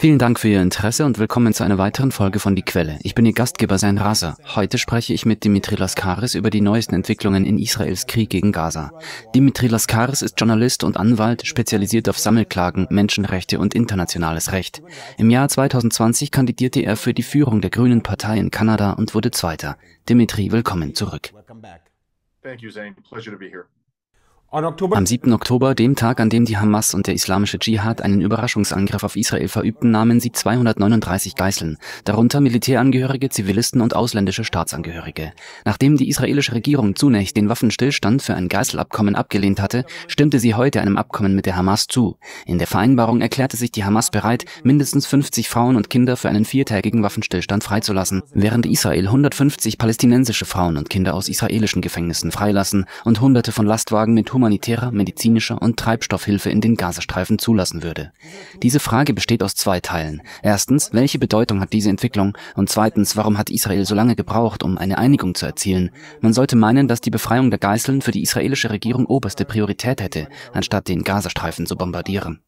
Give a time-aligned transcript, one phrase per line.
[0.00, 2.98] Vielen Dank für Ihr Interesse und willkommen zu einer weiteren Folge von Die Quelle.
[3.02, 4.38] Ich bin Ihr Gastgeber Sein Raser.
[4.54, 8.92] Heute spreche ich mit Dimitri Laskaris über die neuesten Entwicklungen in Israels Krieg gegen Gaza.
[9.34, 14.80] Dimitri Laskaris ist Journalist und Anwalt, spezialisiert auf Sammelklagen, Menschenrechte und internationales Recht.
[15.18, 19.32] Im Jahr 2020 kandidierte er für die Führung der Grünen Partei in Kanada und wurde
[19.32, 19.76] Zweiter.
[20.08, 21.28] Dimitri, willkommen zurück.
[22.42, 22.94] Thank you, Zane.
[23.06, 23.66] Pleasure to be here.
[24.52, 25.32] Am 7.
[25.32, 29.46] Oktober, dem Tag, an dem die Hamas und der islamische Dschihad einen Überraschungsangriff auf Israel
[29.46, 35.34] verübten, nahmen sie 239 Geiseln, darunter Militärangehörige, Zivilisten und ausländische Staatsangehörige.
[35.64, 40.80] Nachdem die israelische Regierung zunächst den Waffenstillstand für ein Geiselabkommen abgelehnt hatte, stimmte sie heute
[40.80, 42.16] einem Abkommen mit der Hamas zu.
[42.44, 46.44] In der Vereinbarung erklärte sich die Hamas bereit, mindestens 50 Frauen und Kinder für einen
[46.44, 53.20] viertägigen Waffenstillstand freizulassen, während Israel 150 palästinensische Frauen und Kinder aus israelischen Gefängnissen freilassen und
[53.20, 58.10] hunderte von Lastwagen mit humanitärer, medizinischer und Treibstoffhilfe in den Gazastreifen zulassen würde.
[58.62, 60.22] Diese Frage besteht aus zwei Teilen.
[60.42, 62.36] Erstens, welche Bedeutung hat diese Entwicklung?
[62.56, 65.90] Und zweitens, warum hat Israel so lange gebraucht, um eine Einigung zu erzielen?
[66.22, 70.28] Man sollte meinen, dass die Befreiung der Geiseln für die israelische Regierung oberste Priorität hätte,
[70.54, 72.40] anstatt den Gazastreifen zu bombardieren.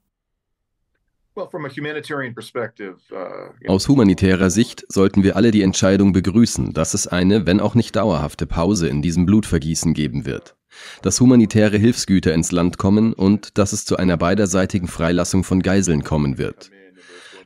[3.11, 7.75] Uh, Aus humanitärer Sicht sollten wir alle die Entscheidung begrüßen, dass es eine, wenn auch
[7.75, 10.57] nicht dauerhafte Pause in diesem Blutvergießen geben wird
[11.03, 16.03] dass humanitäre Hilfsgüter ins Land kommen und dass es zu einer beiderseitigen Freilassung von Geiseln
[16.03, 16.71] kommen wird.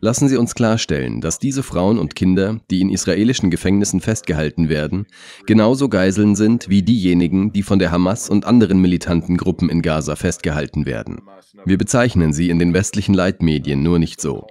[0.00, 5.06] Lassen Sie uns klarstellen, dass diese Frauen und Kinder, die in israelischen Gefängnissen festgehalten werden,
[5.46, 10.16] genauso Geiseln sind wie diejenigen, die von der Hamas und anderen militanten Gruppen in Gaza
[10.16, 11.22] festgehalten werden.
[11.64, 14.46] Wir bezeichnen sie in den westlichen Leitmedien nur nicht so.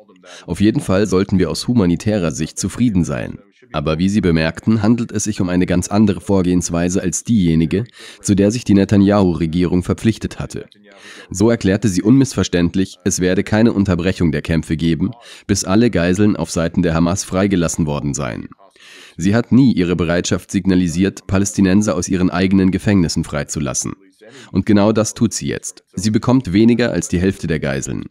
[0.48, 3.40] Auf jeden Fall sollten wir aus humanitärer Sicht zufrieden sein.
[3.72, 7.86] Aber wie Sie bemerkten, handelt es sich um eine ganz andere Vorgehensweise als diejenige,
[8.22, 10.68] zu der sich die Netanyahu-Regierung verpflichtet hatte.
[11.30, 15.12] So erklärte sie unmissverständlich, es werde keine Unterbrechung der Kämpfe geben,
[15.48, 18.50] bis alle Geiseln auf Seiten der Hamas freigelassen worden seien.
[19.18, 23.94] Sie hat nie ihre Bereitschaft signalisiert, Palästinenser aus ihren eigenen Gefängnissen freizulassen.
[24.52, 25.84] Und genau das tut sie jetzt.
[25.94, 28.06] Sie bekommt weniger als die Hälfte der Geiseln.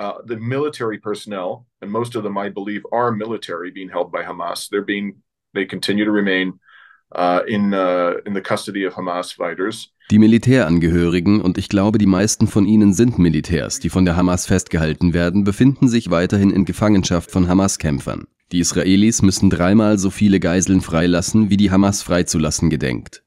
[0.00, 4.22] Uh, the military personnel, and most of them, I believe, are military being held by
[4.22, 4.68] Hamas.
[4.70, 5.22] They're being,
[5.54, 6.58] they continue to remain
[7.14, 9.92] uh, in, uh, in the custody of Hamas fighters.
[10.10, 14.46] Die Militärangehörigen, und ich glaube, die meisten von ihnen sind Militärs, die von der Hamas
[14.46, 18.26] festgehalten werden, befinden sich weiterhin in Gefangenschaft von Hamas-Kämpfern.
[18.50, 23.22] Die Israelis müssen dreimal so viele Geiseln freilassen, wie die Hamas freizulassen gedenkt.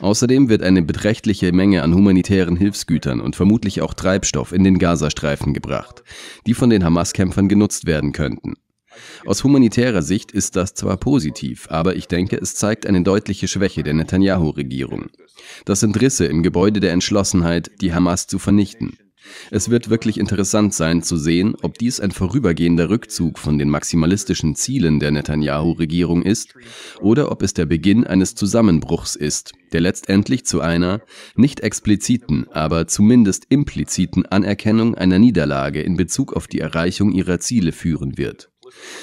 [0.00, 5.54] Außerdem wird eine beträchtliche Menge an humanitären Hilfsgütern und vermutlich auch Treibstoff in den Gazastreifen
[5.54, 6.02] gebracht,
[6.46, 8.54] die von den Hamas-Kämpfern genutzt werden könnten.
[9.24, 13.82] Aus humanitärer Sicht ist das zwar positiv, aber ich denke, es zeigt eine deutliche Schwäche
[13.82, 15.10] der Netanyahu-Regierung.
[15.64, 18.96] Das sind Risse im Gebäude der Entschlossenheit, die Hamas zu vernichten.
[19.50, 24.54] Es wird wirklich interessant sein zu sehen, ob dies ein vorübergehender Rückzug von den maximalistischen
[24.54, 26.54] Zielen der Netanyahu-Regierung ist
[27.00, 31.00] oder ob es der Beginn eines Zusammenbruchs ist, der letztendlich zu einer
[31.36, 37.72] nicht expliziten, aber zumindest impliziten Anerkennung einer Niederlage in Bezug auf die Erreichung ihrer Ziele
[37.72, 38.50] führen wird.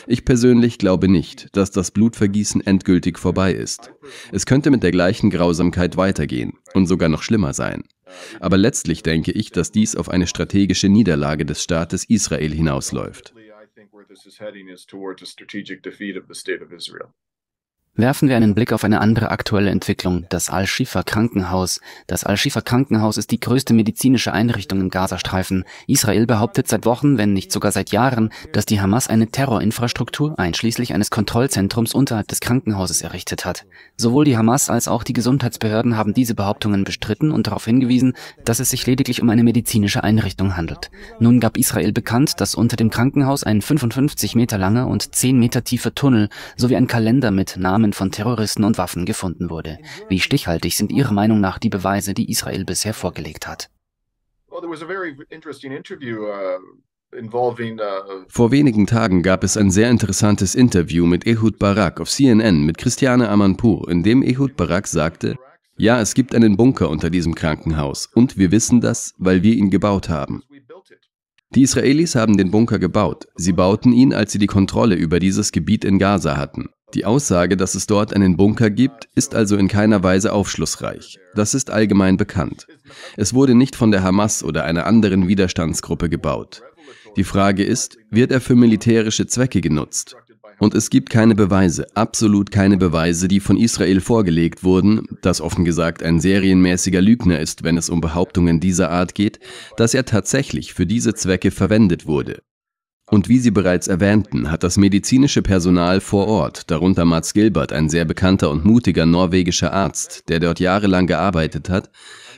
[0.08, 3.92] Ich persönlich glaube nicht, dass das Blutvergießen endgültig vorbei ist.
[4.32, 7.84] Es könnte mit der gleichen Grausamkeit weitergehen und sogar noch schlimmer sein.
[8.40, 13.34] Aber letztlich denke ich, dass dies auf eine strategische Niederlage des Staates Israel hinausläuft.
[17.98, 21.82] Werfen wir einen Blick auf eine andere aktuelle Entwicklung, das Al-Shifa Krankenhaus.
[22.08, 25.66] Das Al-Shifa Krankenhaus ist die größte medizinische Einrichtung im Gazastreifen.
[25.88, 30.94] Israel behauptet seit Wochen, wenn nicht sogar seit Jahren, dass die Hamas eine Terrorinfrastruktur einschließlich
[30.94, 33.66] eines Kontrollzentrums unterhalb des Krankenhauses errichtet hat.
[33.98, 38.14] Sowohl die Hamas als auch die Gesundheitsbehörden haben diese Behauptungen bestritten und darauf hingewiesen,
[38.46, 40.92] dass es sich lediglich um eine medizinische Einrichtung handelt.
[41.20, 45.66] Nun gab Israel bekannt, dass unter dem Krankenhaus ein 55 Meter langer und 10 Meter
[45.66, 49.80] tiefer Tunnel sowie ein Kalender mit Namen Namen von Terroristen und Waffen gefunden wurde.
[50.08, 53.72] Wie stichhaltig sind Ihrer Meinung nach die Beweise, die Israel bisher vorgelegt hat?
[54.52, 54.76] Uh, uh,
[58.28, 62.78] Vor wenigen Tagen gab es ein sehr interessantes Interview mit Ehud Barak auf CNN mit
[62.78, 65.38] Christiane Amanpour, in dem Ehud Barak sagte,
[65.78, 69.72] ja, es gibt einen Bunker unter diesem Krankenhaus und wir wissen das, weil wir ihn
[69.72, 70.44] gebaut haben.
[71.54, 73.28] Die Israelis haben den Bunker gebaut.
[73.36, 76.70] Sie bauten ihn, als sie die Kontrolle über dieses Gebiet in Gaza hatten.
[76.94, 81.20] Die Aussage, dass es dort einen Bunker gibt, ist also in keiner Weise aufschlussreich.
[81.36, 82.68] Das ist allgemein bekannt.
[83.16, 86.62] Es wurde nicht von der Hamas oder einer anderen Widerstandsgruppe gebaut.
[87.16, 90.16] Die Frage ist, wird er für militärische Zwecke genutzt?
[90.60, 95.66] Und es gibt keine Beweise, absolut keine Beweise, die von Israel vorgelegt wurden, dass offen
[95.66, 99.40] gesagt ein serienmäßiger Lügner ist, wenn es um Behauptungen dieser Art geht,
[99.76, 102.44] dass er tatsächlich für diese Zwecke verwendet wurde.
[103.12, 107.90] Und wie Sie bereits erwähnten, hat das medizinische Personal vor Ort, darunter Mats Gilbert, ein
[107.90, 111.92] sehr bekannter und mutiger norwegischer Arzt, der dort jahrelang gearbeitet hat,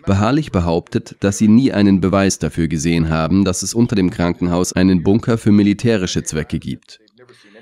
[0.08, 4.74] beharrlich behauptet, dass sie nie einen Beweis dafür gesehen haben, dass es unter dem Krankenhaus
[4.74, 7.00] einen Bunker für militärische Zwecke gibt.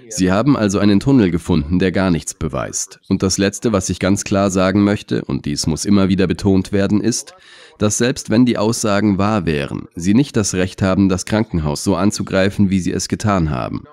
[0.07, 3.01] Sie haben also einen Tunnel gefunden, der gar nichts beweist.
[3.09, 6.71] Und das Letzte, was ich ganz klar sagen möchte, und dies muss immer wieder betont
[6.71, 7.33] werden, ist,
[7.81, 11.95] dass selbst wenn die Aussagen wahr wären, Sie nicht das Recht haben, das Krankenhaus so
[11.95, 13.85] anzugreifen, wie Sie es getan haben.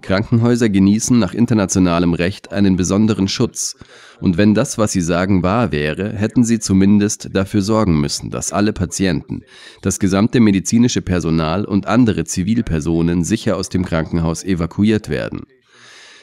[0.00, 3.76] Krankenhäuser genießen nach internationalem Recht einen besonderen Schutz.
[4.20, 8.52] Und wenn das, was Sie sagen, wahr wäre, hätten Sie zumindest dafür sorgen müssen, dass
[8.52, 9.42] alle Patienten,
[9.82, 15.46] das gesamte medizinische Personal und andere Zivilpersonen sicher aus dem Krankenhaus evakuiert werden.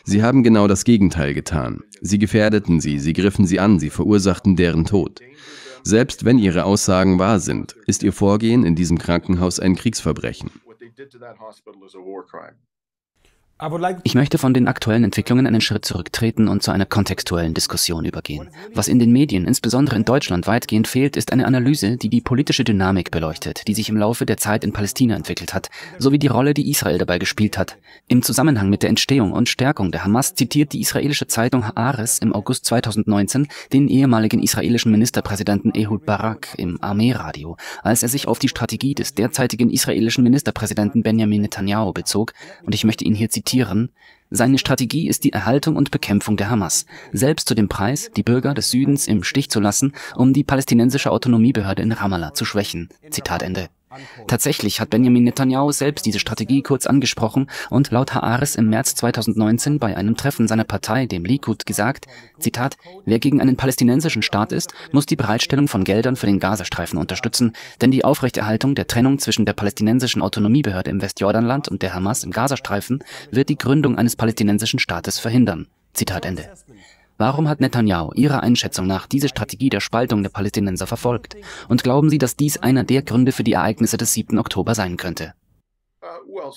[0.05, 1.81] Sie haben genau das Gegenteil getan.
[1.99, 5.19] Sie gefährdeten sie, sie griffen sie an, sie verursachten deren Tod.
[5.85, 10.49] Selbst wenn Ihre Aussagen wahr sind, ist Ihr Vorgehen in diesem Krankenhaus ein Kriegsverbrechen.
[14.03, 18.49] Ich möchte von den aktuellen Entwicklungen einen Schritt zurücktreten und zu einer kontextuellen Diskussion übergehen.
[18.73, 22.65] Was in den Medien, insbesondere in Deutschland, weitgehend fehlt, ist eine Analyse, die die politische
[22.65, 26.53] Dynamik beleuchtet, die sich im Laufe der Zeit in Palästina entwickelt hat, sowie die Rolle,
[26.53, 27.77] die Israel dabei gespielt hat.
[28.09, 32.33] Im Zusammenhang mit der Entstehung und Stärkung der Hamas zitiert die israelische Zeitung Haaretz im
[32.33, 38.49] August 2019 den ehemaligen israelischen Ministerpräsidenten Ehud Barak im Armeeradio, als er sich auf die
[38.49, 42.33] Strategie des derzeitigen israelischen Ministerpräsidenten Benjamin Netanyahu bezog,
[42.65, 43.89] und ich möchte ihn hier zitieren, zitieren,
[44.31, 48.55] seine Strategie ist die Erhaltung und Bekämpfung der Hamas, selbst zu dem Preis, die Bürger
[48.55, 52.89] des Südens im Stich zu lassen, um die palästinensische Autonomiebehörde in Ramallah zu schwächen.
[53.11, 53.69] Zitat Ende.
[54.27, 59.79] Tatsächlich hat Benjamin Netanyahu selbst diese Strategie kurz angesprochen und laut Haares im März 2019
[59.79, 62.05] bei einem Treffen seiner Partei, dem Likud, gesagt,
[62.39, 66.99] Zitat, wer gegen einen palästinensischen Staat ist, muss die Bereitstellung von Geldern für den Gazastreifen
[66.99, 72.23] unterstützen, denn die Aufrechterhaltung der Trennung zwischen der palästinensischen Autonomiebehörde im Westjordanland und der Hamas
[72.23, 75.67] im Gazastreifen wird die Gründung eines palästinensischen Staates verhindern.
[75.93, 76.49] Zitat Ende.
[77.17, 81.35] Warum hat Netanyahu Ihrer Einschätzung nach diese Strategie der Spaltung der Palästinenser verfolgt?
[81.69, 84.39] Und glauben Sie, dass dies einer der Gründe für die Ereignisse des 7.
[84.39, 85.33] Oktober sein könnte?
[86.13, 86.51] Uh,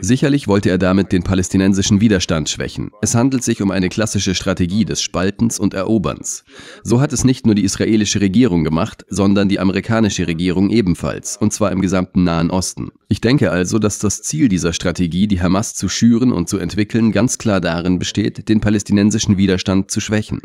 [0.00, 2.90] Sicherlich wollte er damit den palästinensischen Widerstand schwächen.
[3.02, 6.44] Es handelt sich um eine klassische Strategie des Spaltens und Eroberns.
[6.82, 11.52] So hat es nicht nur die israelische Regierung gemacht, sondern die amerikanische Regierung ebenfalls, und
[11.52, 12.90] zwar im gesamten Nahen Osten.
[13.08, 17.12] Ich denke also, dass das Ziel dieser Strategie, die Hamas zu schüren und zu entwickeln,
[17.12, 20.40] ganz klar darin besteht, den palästinensischen Widerstand zu schwächen.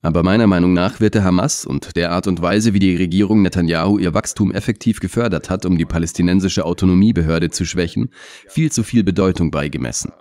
[0.00, 3.42] Aber meiner Meinung nach wird der Hamas und der Art und Weise, wie die Regierung
[3.42, 8.10] Netanyahu ihr Wachstum effektiv gefördert hat, um die palästinensische Autonomiebehörde zu schwächen,
[8.48, 10.12] viel zu viel Bedeutung beigemessen.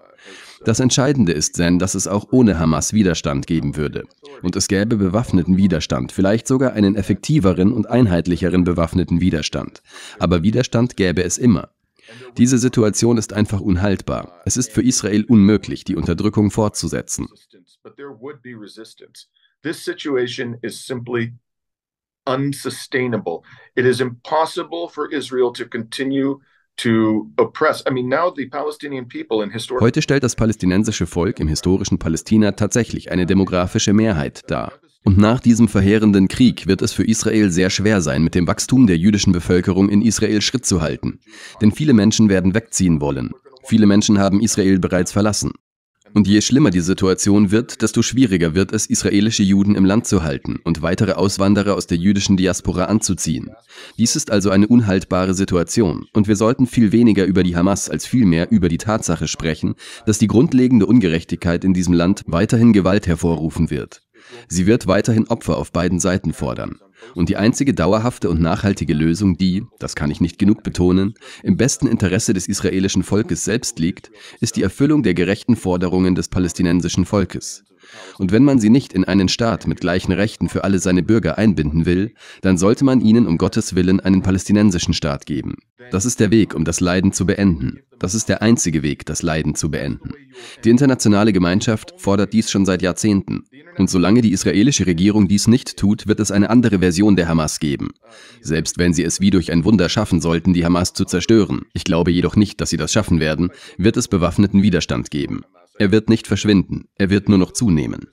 [0.65, 4.06] Das Entscheidende ist, Zen, dass es auch ohne Hamas Widerstand geben würde.
[4.41, 9.83] Und es gäbe bewaffneten Widerstand, vielleicht sogar einen effektiveren und einheitlicheren bewaffneten Widerstand.
[10.18, 11.69] Aber Widerstand gäbe es immer.
[12.38, 14.41] Diese Situation ist einfach unhaltbar.
[14.45, 17.27] Es ist für Israel unmöglich, die Unterdrückung fortzusetzen.
[19.68, 21.34] This situation is simply
[22.25, 23.44] unsustainable.
[23.75, 26.40] It is impossible for Israel to continue
[29.80, 34.74] Heute stellt das palästinensische Volk im historischen Palästina tatsächlich eine demografische Mehrheit dar.
[35.04, 38.86] Und nach diesem verheerenden Krieg wird es für Israel sehr schwer sein, mit dem Wachstum
[38.86, 41.20] der jüdischen Bevölkerung in Israel Schritt zu halten.
[41.63, 43.32] Denn viele Menschen werden wegziehen wollen.
[43.65, 45.53] Viele Menschen haben Israel bereits verlassen.
[46.14, 50.24] Und je schlimmer die Situation wird, desto schwieriger wird es, israelische Juden im Land zu
[50.24, 53.52] halten und weitere Auswanderer aus der jüdischen Diaspora anzuziehen.
[53.98, 58.06] Dies ist also eine unhaltbare Situation und wir sollten viel weniger über die Hamas als
[58.06, 63.70] vielmehr über die Tatsache sprechen, dass die grundlegende Ungerechtigkeit in diesem Land weiterhin Gewalt hervorrufen
[63.70, 64.02] wird.
[64.48, 66.80] Sie wird weiterhin Opfer auf beiden Seiten fordern.
[67.16, 71.13] Und die einzige dauerhafte und nachhaltige Lösung, die, das kann ich nicht genug betonen,
[71.44, 76.27] im besten Interesse des israelischen Volkes selbst liegt, ist die Erfüllung der gerechten Forderungen des
[76.27, 77.63] palästinensischen Volkes.
[78.17, 81.38] Und wenn man sie nicht in einen Staat mit gleichen Rechten für alle seine Bürger
[81.38, 85.56] einbinden will, dann sollte man ihnen um Gottes Willen einen palästinensischen Staat geben.
[85.91, 87.79] Das ist der Weg, um das Leiden zu beenden.
[88.00, 90.12] Das ist der einzige Weg, das Leiden zu beenden.
[90.63, 93.46] Die internationale Gemeinschaft fordert dies schon seit Jahrzehnten.
[93.77, 97.60] Und solange die israelische Regierung dies nicht tut, wird es eine andere Version der Hamas
[97.60, 97.89] geben.
[98.41, 101.84] Selbst wenn sie es wie durch ein Wunder schaffen sollten, die Hamas zu zerstören, ich
[101.84, 105.44] glaube jedoch nicht, dass sie das schaffen werden, wird es bewaffneten Widerstand geben.
[105.79, 108.07] Er wird nicht verschwinden, er wird nur noch zunehmen.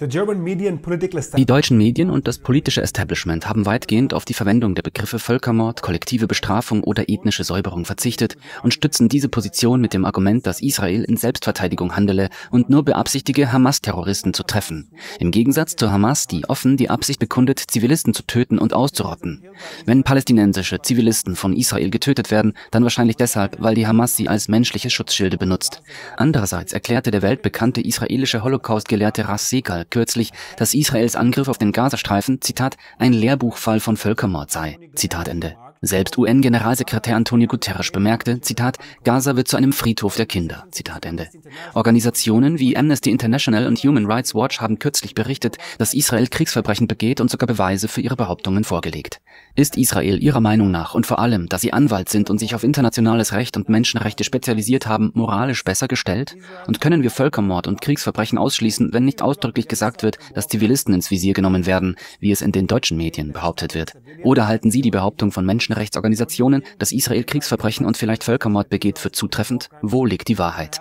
[0.00, 5.82] Die deutschen Medien und das politische Establishment haben weitgehend auf die Verwendung der Begriffe Völkermord,
[5.82, 11.04] kollektive Bestrafung oder ethnische Säuberung verzichtet und stützen diese Position mit dem Argument, dass Israel
[11.04, 14.90] in Selbstverteidigung handele und nur beabsichtige, Hamas-Terroristen zu treffen.
[15.20, 19.44] Im Gegensatz zur Hamas, die offen die Absicht bekundet, Zivilisten zu töten und auszurotten.
[19.86, 24.48] Wenn palästinensische Zivilisten von Israel getötet werden, dann wahrscheinlich deshalb, weil die Hamas sie als
[24.48, 25.82] menschliche Schutzschilde benutzt.
[26.16, 29.48] Andererseits erklärte der weltbekannte israelische Holocaust-Gelehrte Ras
[29.84, 34.78] Kürzlich, dass Israels Angriff auf den Gazastreifen, Zitat, ein Lehrbuchfall von Völkermord sei.
[34.94, 35.56] Zitat Ende.
[35.86, 40.66] Selbst UN-Generalsekretär Antonio Guterres bemerkte, Zitat, Gaza wird zu einem Friedhof der Kinder.
[40.70, 41.28] Zitat Ende.
[41.74, 47.20] Organisationen wie Amnesty International und Human Rights Watch haben kürzlich berichtet, dass Israel Kriegsverbrechen begeht
[47.20, 49.20] und sogar Beweise für ihre Behauptungen vorgelegt.
[49.56, 52.64] Ist Israel Ihrer Meinung nach und vor allem, da Sie Anwalt sind und sich auf
[52.64, 56.34] internationales Recht und Menschenrechte spezialisiert haben, moralisch besser gestellt?
[56.66, 61.10] Und können wir Völkermord und Kriegsverbrechen ausschließen, wenn nicht ausdrücklich gesagt wird, dass Zivilisten ins
[61.10, 63.92] Visier genommen werden, wie es in den deutschen Medien behauptet wird?
[64.22, 68.98] Oder halten Sie die Behauptung von Menschen Menschenrechtsorganisationen, dass Israel Kriegsverbrechen und vielleicht Völkermord begeht,
[68.98, 69.68] für zutreffend?
[69.82, 70.80] Wo liegt die Wahrheit?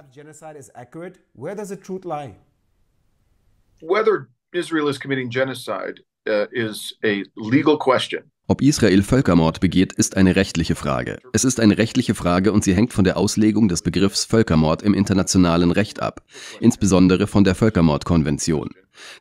[3.82, 5.96] Whether Israel is committing genocide
[6.30, 8.24] uh, is a legal question.
[8.48, 11.18] Ob Israel Völkermord begeht, ist eine rechtliche Frage.
[11.34, 14.94] Es ist eine rechtliche Frage und sie hängt von der Auslegung des Begriffs Völkermord im
[14.94, 16.22] internationalen Recht ab,
[16.60, 18.70] insbesondere von der Völkermordkonvention.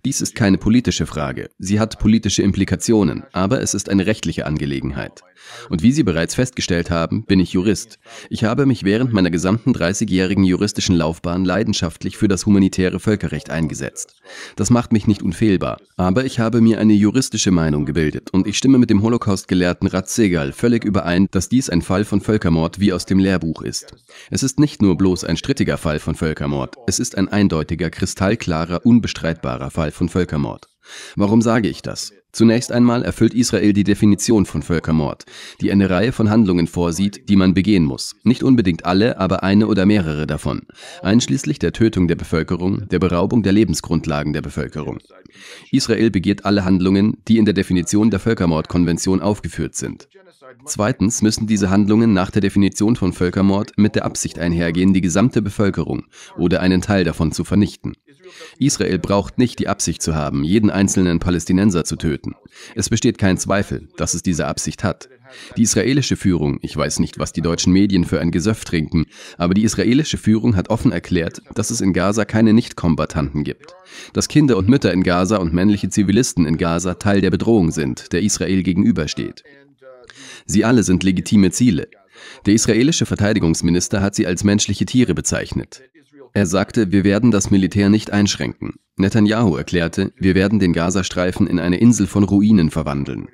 [0.04, 1.50] Dies ist keine politische Frage.
[1.58, 5.22] Sie hat politische Implikationen, aber es ist eine rechtliche Angelegenheit.
[5.68, 7.98] Und wie Sie bereits festgestellt haben, bin ich Jurist.
[8.30, 14.16] Ich habe mich während meiner gesamten 30-jährigen juristischen Laufbahn leidenschaftlich für das humanitäre Völkerrecht eingesetzt.
[14.56, 18.58] Das macht mich nicht unfehlbar, aber ich habe mir eine juristische Meinung gebildet und ich
[18.58, 23.06] stimme mit dem Holocaust-Gelehrten Ratzegal völlig überein, dass dies ein Fall von Völkermord wie aus
[23.06, 23.94] dem Lehrbuch ist.
[24.30, 28.84] Es ist nicht nur bloß ein strittiger Fall von Völkermord, es ist ein eindeutiger, kristallklarer,
[28.86, 30.68] unbestreitbarer Fall von Völkermord.
[31.16, 32.12] Warum sage ich das?
[32.32, 35.26] Zunächst einmal erfüllt Israel die Definition von Völkermord,
[35.60, 38.16] die eine Reihe von Handlungen vorsieht, die man begehen muss.
[38.24, 40.62] Nicht unbedingt alle, aber eine oder mehrere davon,
[41.02, 44.98] einschließlich der Tötung der Bevölkerung, der Beraubung der Lebensgrundlagen der Bevölkerung.
[45.70, 50.08] Israel begeht alle Handlungen, die in der Definition der Völkermordkonvention aufgeführt sind.
[50.64, 55.42] Zweitens müssen diese Handlungen nach der Definition von Völkermord mit der Absicht einhergehen, die gesamte
[55.42, 56.04] Bevölkerung
[56.36, 57.94] oder einen Teil davon zu vernichten.
[58.58, 62.34] Israel braucht nicht die Absicht zu haben, jeden einzelnen Palästinenser zu töten.
[62.74, 65.08] Es besteht kein Zweifel, dass es diese Absicht hat.
[65.56, 69.06] Die israelische Führung, ich weiß nicht, was die deutschen Medien für ein Gesöff trinken,
[69.38, 73.74] aber die israelische Führung hat offen erklärt, dass es in Gaza keine Nicht-Kombattanten gibt.
[74.12, 78.12] Dass Kinder und Mütter in Gaza und männliche Zivilisten in Gaza Teil der Bedrohung sind,
[78.12, 79.42] der Israel gegenübersteht.
[80.46, 81.88] Sie alle sind legitime Ziele.
[82.46, 85.82] Der israelische Verteidigungsminister hat sie als menschliche Tiere bezeichnet.
[86.34, 88.74] Er sagte, wir werden das Militär nicht einschränken.
[88.96, 93.28] Netanyahu erklärte, wir werden den Gazastreifen in eine Insel von Ruinen verwandeln.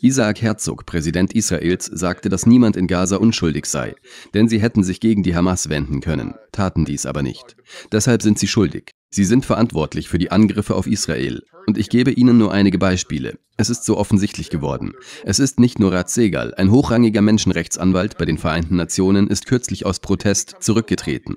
[0.00, 3.96] Isaac Herzog, Präsident Israels, sagte, dass niemand in Gaza unschuldig sei,
[4.32, 7.56] denn sie hätten sich gegen die Hamas wenden können, taten dies aber nicht.
[7.90, 8.92] Deshalb sind sie schuldig.
[9.10, 11.42] Sie sind verantwortlich für die Angriffe auf Israel.
[11.66, 13.38] Und ich gebe Ihnen nur einige Beispiele.
[13.56, 14.92] Es ist so offensichtlich geworden.
[15.24, 19.86] Es ist nicht nur Rat Segal, ein hochrangiger Menschenrechtsanwalt bei den Vereinten Nationen, ist kürzlich
[19.86, 21.36] aus Protest zurückgetreten.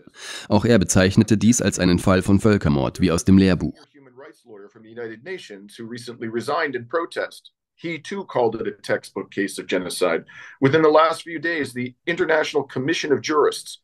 [0.50, 3.76] Auch er bezeichnete dies als einen Fall von Völkermord, wie aus dem Lehrbuch.
[7.82, 10.26] he too called it a textbook case of genocide.
[10.60, 13.80] Within the last few days, the International Commission of Jurists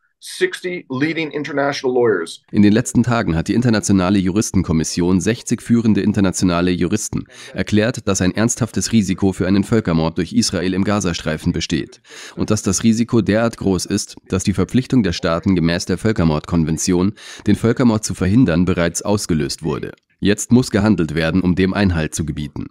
[2.52, 8.34] in den letzten Tagen hat die Internationale Juristenkommission 60 führende internationale Juristen erklärt, dass ein
[8.34, 12.02] ernsthaftes Risiko für einen Völkermord durch Israel im Gazastreifen besteht
[12.36, 17.14] und dass das Risiko derart groß ist, dass die Verpflichtung der Staaten gemäß der Völkermordkonvention,
[17.46, 19.92] den Völkermord zu verhindern, bereits ausgelöst wurde.
[20.20, 22.68] Jetzt muss gehandelt werden, um dem Einhalt zu gebieten.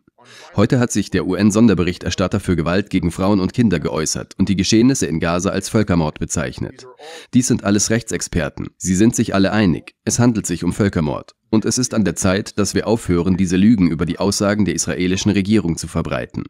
[0.57, 5.07] Heute hat sich der UN-Sonderberichterstatter für Gewalt gegen Frauen und Kinder geäußert und die Geschehnisse
[5.07, 6.87] in Gaza als Völkermord bezeichnet.
[7.33, 8.69] Dies sind alles Rechtsexperten.
[8.77, 9.95] Sie sind sich alle einig.
[10.05, 11.35] Es handelt sich um Völkermord.
[11.51, 14.75] Und es ist an der Zeit, dass wir aufhören, diese Lügen über die Aussagen der
[14.75, 16.45] israelischen Regierung zu verbreiten.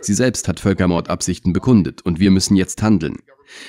[0.00, 3.18] Sie selbst hat Völkermordabsichten bekundet und wir müssen jetzt handeln.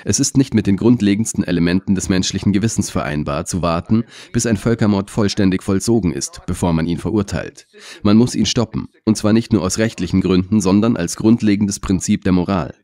[0.05, 4.57] Es ist nicht mit den grundlegendsten Elementen des menschlichen Gewissens vereinbar, zu warten, bis ein
[4.57, 7.67] Völkermord vollständig vollzogen ist, bevor man ihn verurteilt.
[8.03, 12.23] Man muss ihn stoppen, und zwar nicht nur aus rechtlichen Gründen, sondern als grundlegendes Prinzip
[12.23, 12.75] der Moral.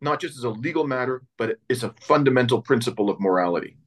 [0.00, 3.78] Not just as a legal matter, but as a fundamental principle of morality.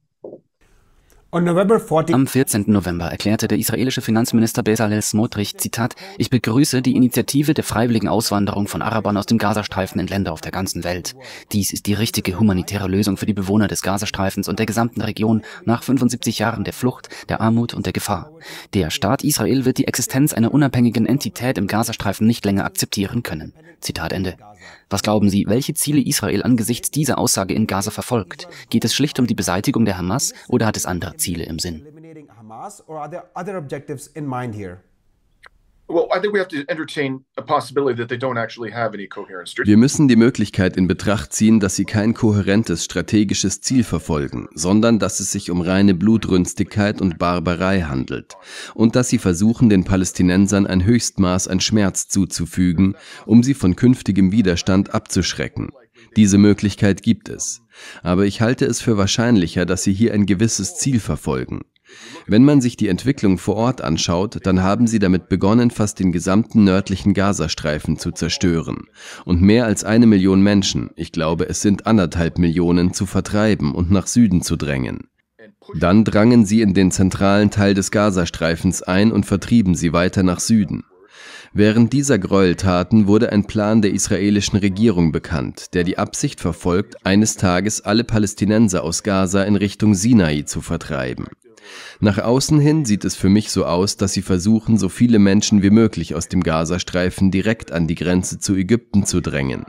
[1.30, 2.64] Am 14.
[2.68, 8.66] November erklärte der israelische Finanzminister Bezalel Smotrich, Zitat, ich begrüße die Initiative der freiwilligen Auswanderung
[8.66, 11.14] von Arabern aus dem Gazastreifen in Länder auf der ganzen Welt.
[11.52, 15.42] Dies ist die richtige humanitäre Lösung für die Bewohner des Gazastreifens und der gesamten Region
[15.66, 18.32] nach 75 Jahren der Flucht, der Armut und der Gefahr.
[18.72, 23.52] Der Staat Israel wird die Existenz einer unabhängigen Entität im Gazastreifen nicht länger akzeptieren können.
[23.80, 24.38] Zitat Ende.
[24.90, 28.48] Was glauben Sie, welche Ziele Israel angesichts dieser Aussage in Gaza verfolgt?
[28.70, 31.86] Geht es schlicht um die Beseitigung der Hamas oder hat es andere Ziele im Sinn?
[39.64, 44.98] Wir müssen die Möglichkeit in Betracht ziehen, dass sie kein kohärentes strategisches Ziel verfolgen, sondern
[44.98, 48.36] dass es sich um reine Blutrünstigkeit und Barbarei handelt
[48.74, 54.30] und dass sie versuchen, den Palästinensern ein Höchstmaß an Schmerz zuzufügen, um sie von künftigem
[54.30, 55.70] Widerstand abzuschrecken.
[56.16, 57.62] Diese Möglichkeit gibt es.
[58.02, 61.62] Aber ich halte es für wahrscheinlicher, dass sie hier ein gewisses Ziel verfolgen.
[62.26, 66.12] Wenn man sich die Entwicklung vor Ort anschaut, dann haben sie damit begonnen, fast den
[66.12, 68.84] gesamten nördlichen Gazastreifen zu zerstören
[69.24, 73.90] und mehr als eine Million Menschen, ich glaube es sind anderthalb Millionen, zu vertreiben und
[73.90, 75.08] nach Süden zu drängen.
[75.74, 80.40] Dann drangen sie in den zentralen Teil des Gazastreifens ein und vertrieben sie weiter nach
[80.40, 80.84] Süden.
[81.52, 87.36] Während dieser Gräueltaten wurde ein Plan der israelischen Regierung bekannt, der die Absicht verfolgt, eines
[87.36, 91.26] Tages alle Palästinenser aus Gaza in Richtung Sinai zu vertreiben.
[92.00, 95.62] Nach außen hin sieht es für mich so aus, dass sie versuchen, so viele Menschen
[95.62, 99.64] wie möglich aus dem Gazastreifen direkt an die Grenze zu Ägypten zu drängen,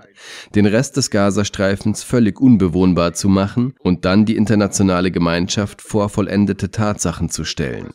[0.55, 6.71] den Rest des Gazastreifens völlig unbewohnbar zu machen und dann die internationale Gemeinschaft vor vollendete
[6.71, 7.89] Tatsachen zu stellen.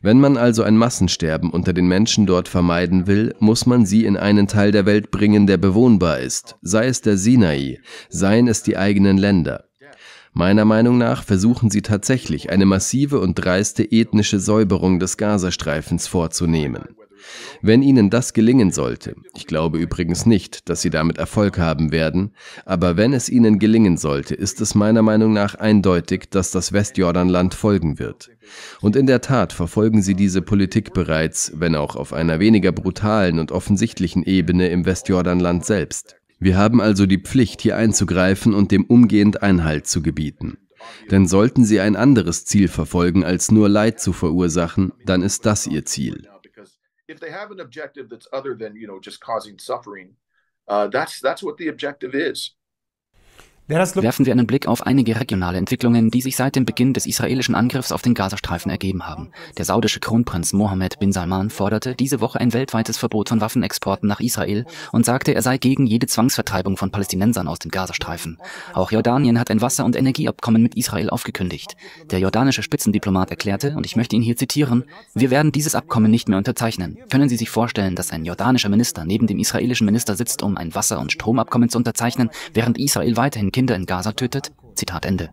[0.00, 4.16] Wenn man also ein Massensterben unter den Menschen dort vermeiden will, muss man sie in
[4.16, 8.76] einen Teil der Welt bringen, der bewohnbar ist, sei es der Sinai, seien es die
[8.76, 9.67] eigenen Länder.
[10.32, 16.84] Meiner Meinung nach versuchen sie tatsächlich eine massive und dreiste ethnische Säuberung des Gazastreifens vorzunehmen.
[17.62, 22.32] Wenn ihnen das gelingen sollte, ich glaube übrigens nicht, dass sie damit Erfolg haben werden,
[22.64, 27.54] aber wenn es ihnen gelingen sollte, ist es meiner Meinung nach eindeutig, dass das Westjordanland
[27.54, 28.30] folgen wird.
[28.80, 33.38] Und in der Tat verfolgen sie diese Politik bereits, wenn auch auf einer weniger brutalen
[33.38, 36.17] und offensichtlichen Ebene im Westjordanland selbst.
[36.38, 40.58] Wir haben also die Pflicht, hier einzugreifen und dem umgehend Einhalt zu gebieten.
[41.10, 45.66] Denn sollten sie ein anderes Ziel verfolgen, als nur Leid zu verursachen, dann ist das
[45.66, 46.28] ihr Ziel.
[50.70, 50.88] Uh,
[53.68, 57.54] Werfen wir einen Blick auf einige regionale Entwicklungen, die sich seit dem Beginn des israelischen
[57.54, 59.28] Angriffs auf den Gazastreifen ergeben haben.
[59.58, 64.20] Der saudische Kronprinz Mohammed bin Salman forderte diese Woche ein weltweites Verbot von Waffenexporten nach
[64.20, 68.38] Israel und sagte, er sei gegen jede Zwangsvertreibung von Palästinensern aus dem Gazastreifen.
[68.72, 71.76] Auch Jordanien hat ein Wasser- und Energieabkommen mit Israel aufgekündigt.
[72.10, 76.30] Der jordanische Spitzendiplomat erklärte, und ich möchte ihn hier zitieren, wir werden dieses Abkommen nicht
[76.30, 76.96] mehr unterzeichnen.
[77.10, 80.74] Können Sie sich vorstellen, dass ein jordanischer Minister neben dem israelischen Minister sitzt, um ein
[80.74, 84.52] Wasser- und Stromabkommen zu unterzeichnen, während Israel weiterhin Kinder in Gaza tötet?
[84.76, 85.30] Zitat Ende.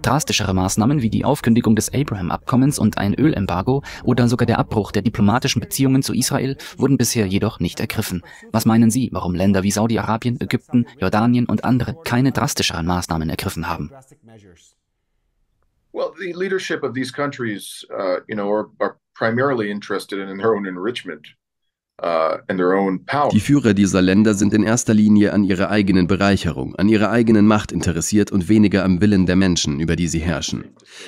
[0.00, 5.02] Drastischere Maßnahmen wie die Aufkündigung des Abraham-Abkommens und ein Ölembargo oder sogar der Abbruch der
[5.02, 8.22] diplomatischen Beziehungen zu Israel wurden bisher jedoch nicht ergriffen.
[8.52, 13.68] Was meinen Sie, warum Länder wie Saudi-Arabien, Ägypten, Jordanien und andere keine drastischeren Maßnahmen ergriffen
[13.68, 13.90] haben?
[15.92, 20.54] Well, the leadership of these countries, uh, you know, are, are primarily interested in their
[20.54, 21.36] own enrichment.
[22.00, 22.38] Uh,
[23.32, 27.44] die Führer dieser Länder sind in erster Linie an ihrer eigenen Bereicherung, an ihrer eigenen
[27.44, 30.66] Macht interessiert und weniger am Willen der Menschen, über die sie herrschen.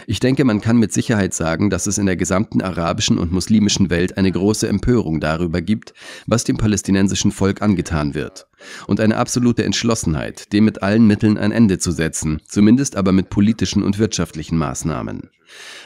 [0.09, 3.89] Ich denke, man kann mit Sicherheit sagen, dass es in der gesamten arabischen und muslimischen
[3.89, 5.95] Welt eine große Empörung darüber gibt,
[6.27, 8.49] was dem palästinensischen Volk angetan wird.
[8.87, 13.31] Und eine absolute Entschlossenheit, dem mit allen Mitteln ein Ende zu setzen, zumindest aber mit
[13.31, 15.31] politischen und wirtschaftlichen Maßnahmen.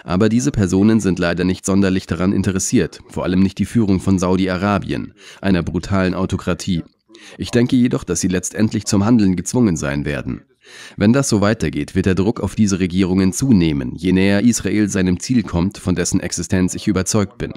[0.02, 4.18] Aber diese Personen sind leider nicht sonderlich daran interessiert, vor allem nicht die Führung von
[4.18, 6.82] Saudi-Arabien, einer brutalen Autokratie.
[7.38, 10.42] Ich denke jedoch, dass sie letztendlich zum Handeln gezwungen sein werden.
[10.96, 15.20] Wenn das so weitergeht, wird der Druck auf diese Regierungen zunehmen, je näher Israel seinem
[15.20, 17.52] Ziel kommt, von dessen Existenz ich überzeugt bin.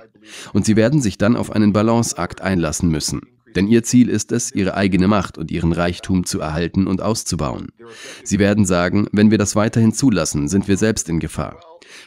[0.54, 3.22] Und sie werden sich dann auf einen Balanceakt einlassen müssen.
[3.58, 7.70] Denn ihr Ziel ist es, ihre eigene Macht und ihren Reichtum zu erhalten und auszubauen.
[8.24, 11.60] Sie werden sagen, wenn wir das weiterhin zulassen, sind wir selbst in Gefahr.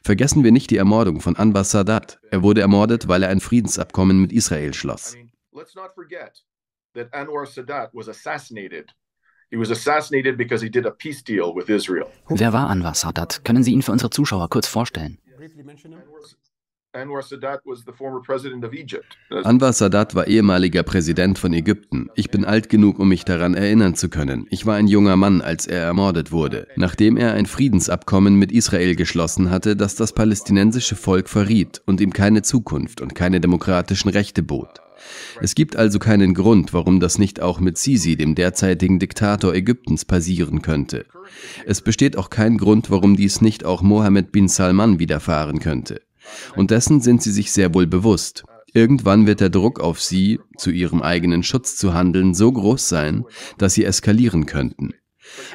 [0.05, 2.21] Vergessen wir nicht die Ermordung von Anwar Sadat.
[2.31, 5.17] Er wurde ermordet, weil er ein Friedensabkommen mit Israel schloss.
[12.29, 13.45] Wer war Anwar Sadat?
[13.45, 15.19] Können Sie ihn für unsere Zuschauer kurz vorstellen?
[19.45, 22.09] Anwar Sadat war ehemaliger Präsident von Ägypten.
[22.17, 24.47] Ich bin alt genug, um mich daran erinnern zu können.
[24.51, 28.97] Ich war ein junger Mann, als er ermordet wurde, nachdem er ein Friedensabkommen mit Israel
[28.97, 34.43] geschlossen hatte, das das palästinensische Volk verriet und ihm keine Zukunft und keine demokratischen Rechte
[34.43, 34.81] bot.
[35.41, 40.05] Es gibt also keinen Grund, warum das nicht auch mit Sisi, dem derzeitigen Diktator Ägyptens,
[40.05, 41.07] passieren könnte.
[41.67, 46.01] Es besteht auch kein Grund, warum dies nicht auch Mohammed bin Salman widerfahren könnte.
[46.57, 48.45] Und dessen sind sie sich sehr wohl bewusst.
[48.73, 53.25] Irgendwann wird der Druck auf sie, zu ihrem eigenen Schutz zu handeln, so groß sein,
[53.59, 54.95] dass sie eskalieren könnten.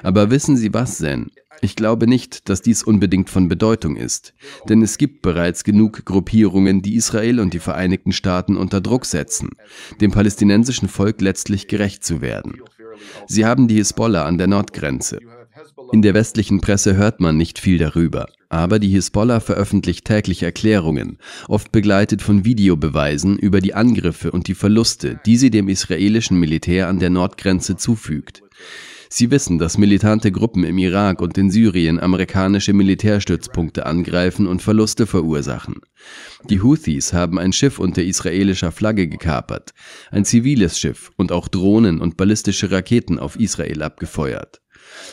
[0.03, 1.31] Aber wissen Sie was, Zen?
[1.61, 4.33] Ich glaube nicht, dass dies unbedingt von Bedeutung ist,
[4.67, 9.49] denn es gibt bereits genug Gruppierungen, die Israel und die Vereinigten Staaten unter Druck setzen,
[10.01, 12.61] dem palästinensischen Volk letztlich gerecht zu werden.
[13.27, 15.19] Sie haben die Hisbollah an der Nordgrenze.
[15.91, 21.17] In der westlichen Presse hört man nicht viel darüber, aber die Hisbollah veröffentlicht täglich Erklärungen,
[21.49, 26.87] oft begleitet von Videobeweisen über die Angriffe und die Verluste, die sie dem israelischen Militär
[26.87, 28.43] an der Nordgrenze zufügt.
[29.09, 35.05] Sie wissen, dass militante Gruppen im Irak und in Syrien amerikanische Militärstützpunkte angreifen und Verluste
[35.05, 35.81] verursachen.
[36.49, 39.73] Die Houthis haben ein Schiff unter israelischer Flagge gekapert,
[40.11, 44.61] ein ziviles Schiff und auch Drohnen und ballistische Raketen auf Israel abgefeuert.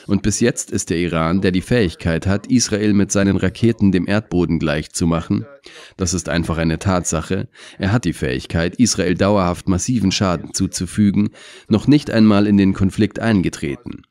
[0.06, 4.06] Und bis jetzt ist der Iran, der die Fähigkeit hat, Israel mit seinen Raketen dem
[4.06, 5.46] Erdboden gleichzumachen,
[5.96, 11.30] das ist einfach eine Tatsache, er hat die Fähigkeit, Israel dauerhaft massiven Schaden zuzufügen,
[11.68, 14.02] noch nicht einmal in den Konflikt eingetreten.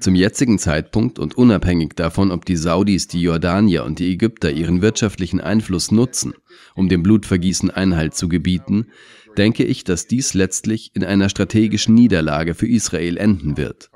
[0.00, 4.82] Zum jetzigen Zeitpunkt und unabhängig davon, ob die Saudis, die Jordanier und die Ägypter ihren
[4.82, 6.34] wirtschaftlichen Einfluss nutzen,
[6.74, 8.88] um dem Blutvergießen Einhalt zu gebieten,
[9.36, 13.90] denke ich, dass dies letztlich in einer strategischen Niederlage für Israel enden wird.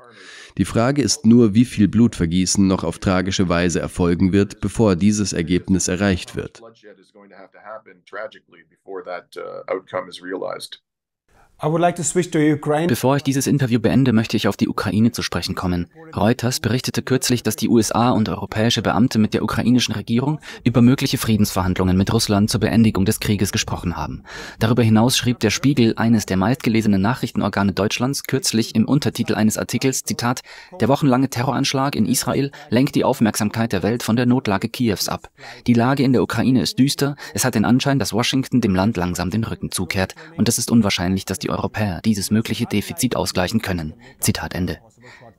[0.57, 5.31] Die Frage ist nur, wie viel Blutvergießen noch auf tragische Weise erfolgen wird, bevor dieses
[5.31, 6.61] Ergebnis erreicht wird.
[11.59, 15.87] Bevor ich dieses Interview beende, möchte ich auf die Ukraine zu sprechen kommen.
[16.15, 21.17] Reuters berichtete kürzlich, dass die USA und europäische Beamte mit der ukrainischen Regierung über mögliche
[21.17, 24.21] Friedensverhandlungen mit Russland zur Beendigung des Krieges gesprochen haben.
[24.59, 30.03] Darüber hinaus schrieb der Spiegel, eines der meistgelesenen Nachrichtenorgane Deutschlands, kürzlich im Untertitel eines Artikels,
[30.03, 30.41] Zitat,
[30.79, 35.31] der wochenlange Terroranschlag in Israel lenkt die Aufmerksamkeit der Welt von der Notlage Kiews ab.
[35.65, 38.95] Die Lage in der Ukraine ist düster, es hat den Anschein, dass Washington dem Land
[38.95, 43.15] langsam den Rücken zukehrt und es ist unwahrscheinlich, dass die die Europäer dieses mögliche Defizit
[43.15, 43.93] ausgleichen können.
[44.19, 44.79] Zitat Ende.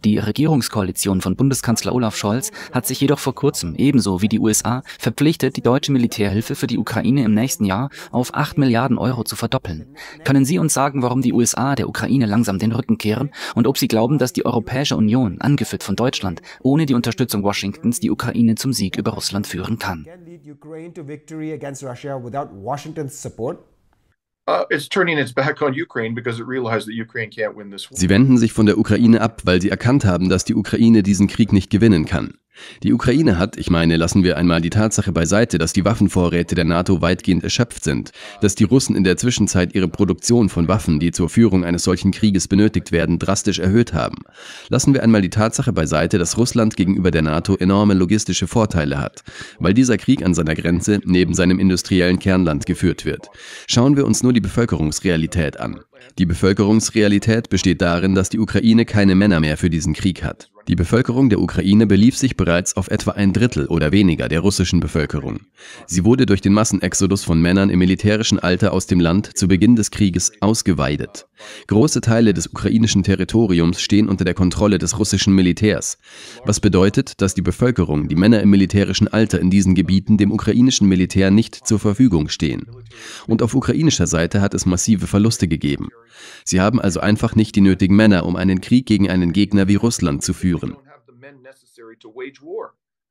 [0.04, 4.82] Die Regierungskoalition von Bundeskanzler Olaf Scholz hat sich jedoch vor kurzem, ebenso wie die USA,
[4.98, 9.36] verpflichtet, die deutsche Militärhilfe für die Ukraine im nächsten Jahr auf 8 Milliarden Euro zu
[9.36, 9.86] verdoppeln.
[10.24, 13.76] Können Sie uns sagen, warum die USA der Ukraine langsam den Rücken kehren und ob
[13.76, 18.54] Sie glauben, dass die Europäische Union, angeführt von Deutschland, ohne die Unterstützung Washingtons die Ukraine
[18.54, 20.06] zum Sieg über Russland führen kann?
[24.48, 24.64] Uh,
[27.90, 31.26] sie wenden sich von der Ukraine ab, weil sie erkannt haben, dass die Ukraine diesen
[31.28, 32.38] Krieg nicht gewinnen kann.
[32.82, 36.64] Die Ukraine hat, ich meine, lassen wir einmal die Tatsache beiseite, dass die Waffenvorräte der
[36.64, 41.10] NATO weitgehend erschöpft sind, dass die Russen in der Zwischenzeit ihre Produktion von Waffen, die
[41.10, 44.18] zur Führung eines solchen Krieges benötigt werden, drastisch erhöht haben.
[44.68, 49.22] Lassen wir einmal die Tatsache beiseite, dass Russland gegenüber der NATO enorme logistische Vorteile hat,
[49.58, 53.28] weil dieser Krieg an seiner Grenze neben seinem industriellen Kernland geführt wird.
[53.66, 55.80] Schauen wir uns nur die Bevölkerungsrealität an.
[56.18, 60.50] Die Bevölkerungsrealität besteht darin, dass die Ukraine keine Männer mehr für diesen Krieg hat.
[60.68, 64.80] Die Bevölkerung der Ukraine belief sich bereits auf etwa ein Drittel oder weniger der russischen
[64.80, 65.40] Bevölkerung.
[65.86, 69.76] Sie wurde durch den Massenexodus von Männern im militärischen Alter aus dem Land zu Beginn
[69.76, 71.26] des Krieges ausgeweidet.
[71.68, 75.96] Große Teile des ukrainischen Territoriums stehen unter der Kontrolle des russischen Militärs,
[76.44, 80.86] was bedeutet, dass die Bevölkerung, die Männer im militärischen Alter in diesen Gebieten dem ukrainischen
[80.86, 82.66] Militär nicht zur Verfügung stehen.
[83.26, 85.88] Und auf ukrainischer Seite hat es massive Verluste gegeben.
[86.44, 89.76] Sie haben also einfach nicht die nötigen Männer, um einen Krieg gegen einen Gegner wie
[89.76, 90.76] Russland zu führen führen.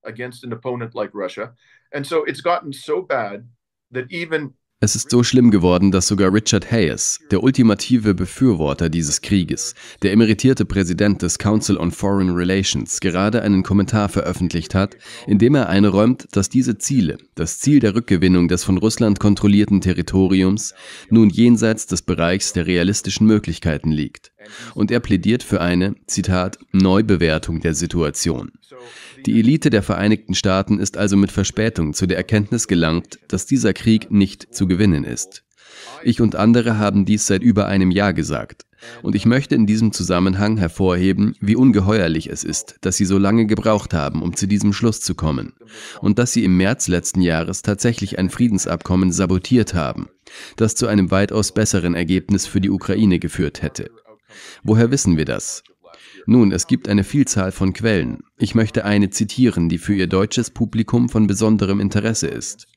[0.04, 1.54] against an opponent like Russia.
[1.92, 3.48] And so it's gotten so bad
[3.92, 9.22] that even es ist so schlimm geworden, dass sogar Richard Hayes, der ultimative Befürworter dieses
[9.22, 15.40] Krieges, der emeritierte Präsident des Council on Foreign Relations, gerade einen Kommentar veröffentlicht hat, in
[15.40, 20.76] dem er einräumt, dass diese Ziele, das Ziel der Rückgewinnung des von Russland kontrollierten Territoriums,
[21.10, 24.32] nun jenseits des Bereichs der realistischen Möglichkeiten liegt.
[24.76, 28.52] Und er plädiert für eine, Zitat, Neubewertung der Situation.
[29.26, 33.74] Die Elite der Vereinigten Staaten ist also mit Verspätung zu der Erkenntnis gelangt, dass dieser
[33.74, 35.44] Krieg nicht zu gewinnen ist.
[36.04, 38.66] Ich und andere haben dies seit über einem Jahr gesagt.
[39.02, 43.48] Und ich möchte in diesem Zusammenhang hervorheben, wie ungeheuerlich es ist, dass sie so lange
[43.48, 45.54] gebraucht haben, um zu diesem Schluss zu kommen.
[46.00, 50.10] Und dass sie im März letzten Jahres tatsächlich ein Friedensabkommen sabotiert haben,
[50.58, 53.90] das zu einem weitaus besseren Ergebnis für die Ukraine geführt hätte.
[54.64, 55.64] Woher wissen wir das?
[56.30, 58.20] Nun, es gibt eine Vielzahl von Quellen.
[58.38, 62.68] Ich möchte eine zitieren, die für Ihr deutsches Publikum von besonderem Interesse ist.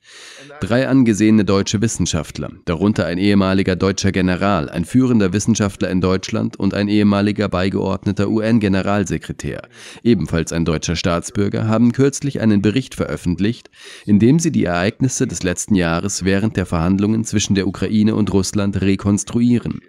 [0.61, 6.73] Drei angesehene deutsche Wissenschaftler, darunter ein ehemaliger deutscher General, ein führender Wissenschaftler in Deutschland und
[6.73, 9.63] ein ehemaliger beigeordneter UN-Generalsekretär,
[10.01, 13.69] ebenfalls ein deutscher Staatsbürger, haben kürzlich einen Bericht veröffentlicht,
[14.05, 18.31] in dem sie die Ereignisse des letzten Jahres während der Verhandlungen zwischen der Ukraine und
[18.31, 19.81] Russland rekonstruieren.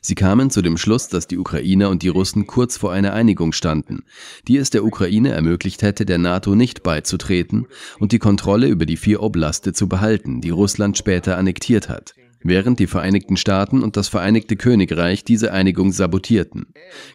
[0.00, 3.52] Sie kamen zu dem Schluss, dass die Ukrainer und die Russen kurz vor einer Einigung
[3.52, 4.04] standen,
[4.48, 7.66] die es der Ukraine ermöglicht hätte, der NATO nicht beizutreten
[7.98, 12.78] und die Kontrolle über die vier Oblaste zu behalten, die Russland später annektiert hat während
[12.78, 16.66] die Vereinigten Staaten und das Vereinigte Königreich diese Einigung sabotierten.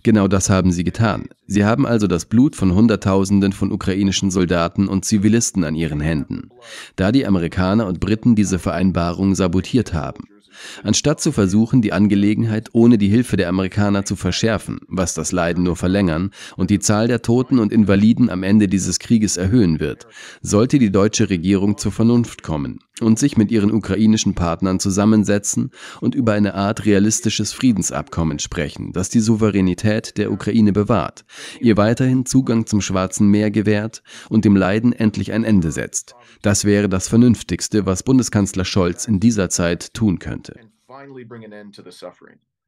[0.03, 1.27] Genau das haben sie getan.
[1.47, 6.49] Sie haben also das Blut von Hunderttausenden von ukrainischen Soldaten und Zivilisten an ihren Händen,
[6.95, 10.25] da die Amerikaner und Briten diese Vereinbarung sabotiert haben.
[10.83, 15.63] Anstatt zu versuchen, die Angelegenheit ohne die Hilfe der Amerikaner zu verschärfen, was das Leiden
[15.63, 20.07] nur verlängern und die Zahl der Toten und Invaliden am Ende dieses Krieges erhöhen wird,
[20.41, 26.15] sollte die deutsche Regierung zur Vernunft kommen und sich mit ihren ukrainischen Partnern zusammensetzen und
[26.15, 31.25] über eine Art realistisches Friedensabkommen sprechen, das die Souveränität der Ukraine bewahrt,
[31.59, 36.15] ihr weiterhin Zugang zum Schwarzen Meer gewährt und dem Leiden endlich ein Ende setzt.
[36.41, 40.59] Das wäre das Vernünftigste, was Bundeskanzler Scholz in dieser Zeit tun könnte.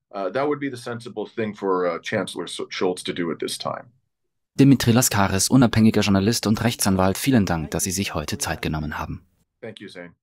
[0.10, 3.58] Uh, that would be the sensible thing for uh, Chancellor Scholz to do at this
[3.58, 3.92] time.
[4.56, 9.28] Dimitri Laskaris, unabhängiger Journalist und Rechtsanwalt, vielen Dank, dass Sie sich heute Zeit genommen haben.
[9.62, 10.15] Thank you, Zane.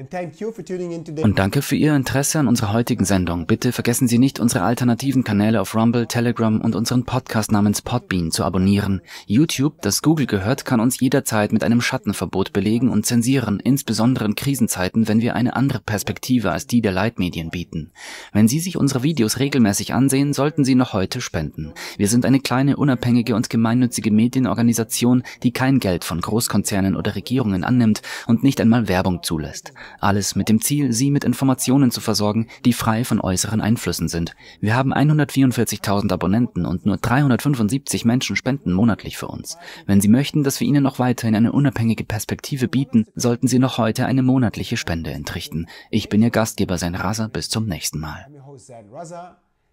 [0.00, 3.46] Und danke für Ihr Interesse an unserer heutigen Sendung.
[3.46, 8.30] Bitte vergessen Sie nicht, unsere alternativen Kanäle auf Rumble, Telegram und unseren Podcast namens Podbean
[8.30, 9.02] zu abonnieren.
[9.26, 14.36] YouTube, das Google gehört, kann uns jederzeit mit einem Schattenverbot belegen und zensieren, insbesondere in
[14.36, 17.90] Krisenzeiten, wenn wir eine andere Perspektive als die der Leitmedien bieten.
[18.32, 21.74] Wenn Sie sich unsere Videos regelmäßig ansehen, sollten Sie noch heute spenden.
[21.98, 27.64] Wir sind eine kleine, unabhängige und gemeinnützige Medienorganisation, die kein Geld von Großkonzernen oder Regierungen
[27.64, 29.74] annimmt und nicht einmal Werbung zulässt.
[30.00, 34.34] Alles mit dem Ziel, Sie mit Informationen zu versorgen, die frei von äußeren Einflüssen sind.
[34.60, 39.56] Wir haben 144.000 Abonnenten und nur 375 Menschen spenden monatlich für uns.
[39.86, 43.78] Wenn Sie möchten, dass wir Ihnen noch weiterhin eine unabhängige Perspektive bieten, sollten Sie noch
[43.78, 45.66] heute eine monatliche Spende entrichten.
[45.90, 47.28] Ich bin Ihr Gastgeber, Sein Raser.
[47.28, 48.26] Bis zum nächsten Mal.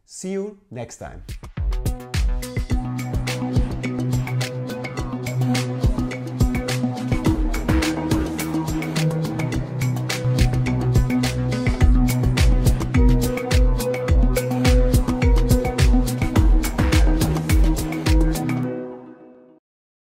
[0.10, 1.22] See you next time.